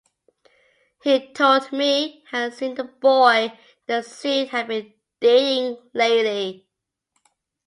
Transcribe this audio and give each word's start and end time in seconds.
He 1.03 1.31
told 1.31 1.71
me 1.71 2.09
he 2.09 2.25
had 2.31 2.55
seen 2.55 2.73
the 2.73 2.85
boy 2.85 3.55
that 3.85 4.03
Sue 4.03 4.47
had 4.47 4.67
been 4.69 4.95
dating 5.19 5.77
lately. 5.93 6.67